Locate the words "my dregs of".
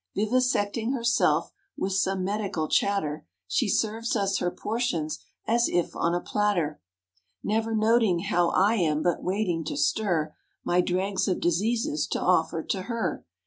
10.63-11.39